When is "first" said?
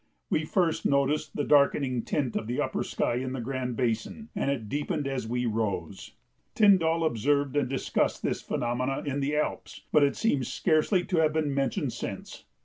0.45-0.83